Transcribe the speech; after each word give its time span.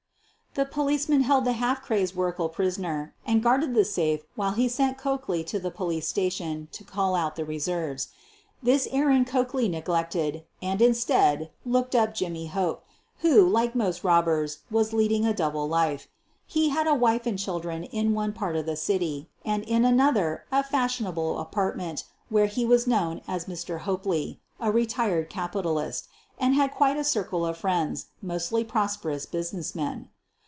The 0.53 0.65
policeman 0.65 1.21
held 1.21 1.45
the 1.45 1.53
half 1.53 1.81
crazed 1.81 2.13
Werkle 2.13 2.51
pris 2.51 2.77
oner 2.77 3.13
and 3.25 3.41
guarded 3.41 3.73
the 3.73 3.85
safe 3.85 4.25
while 4.35 4.51
he 4.51 4.67
sent 4.67 4.97
Coakley 4.97 5.45
to 5.45 5.59
the 5.59 5.71
police 5.71 6.09
station 6.09 6.67
to 6.73 6.83
call 6.83 7.15
out 7.15 7.37
the 7.37 7.45
reserves. 7.45 8.09
This 8.61 8.85
er 8.93 9.07
rand 9.07 9.27
Coakley 9.27 9.69
neglected 9.69 10.43
and, 10.61 10.81
instead, 10.81 11.51
looked 11.65 11.95
up 11.95 12.13
Jimmy 12.13 12.47
Hope, 12.47 12.83
who, 13.19 13.47
like 13.47 13.75
most 13.75 14.03
robbers, 14.03 14.57
was 14.69 14.91
leading 14.91 15.25
a 15.25 15.33
double 15.33 15.69
life. 15.69 16.09
He 16.45 16.67
had 16.67 16.85
a 16.85 16.95
wife 16.95 17.25
and 17.25 17.39
children 17.39 17.85
in 17.85 18.13
one 18.13 18.33
part 18.33 18.57
of 18.57 18.65
the 18.65 18.75
city, 18.75 19.29
and 19.45 19.63
in 19.63 19.85
another 19.85 20.43
a 20.51 20.63
fashionable 20.65 21.39
apart 21.39 21.77
ment 21.77 22.03
where 22.27 22.47
he 22.47 22.65
was 22.65 22.85
known 22.85 23.21
as 23.25 23.45
Mr. 23.45 23.79
Hopely, 23.83 24.41
a 24.59 24.69
retired 24.69 25.29
capitalist, 25.29 26.09
and 26.37 26.55
had 26.55 26.71
quite 26.71 26.97
a 26.97 27.05
circle 27.05 27.45
of 27.45 27.55
friends, 27.57 28.07
mostly 28.21 28.65
prosperous 28.65 29.25
business 29.25 29.73
men. 29.73 30.09